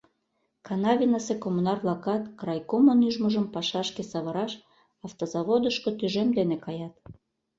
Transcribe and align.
Канавинысе 0.67 1.33
коммунар-влакат 1.43 2.23
крайкомын 2.39 2.99
ӱжмыжым 3.07 3.45
пашашке 3.53 4.03
савыраш 4.11 4.53
Автозаводышко 5.05 5.89
тӱжем 5.99 6.29
дене 6.37 6.57
каят. 6.65 6.93